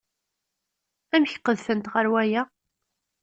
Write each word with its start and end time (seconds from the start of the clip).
Amek 1.15 1.33
qedfent 1.45 1.91
ɣer 1.93 2.05
waya? 2.13 2.43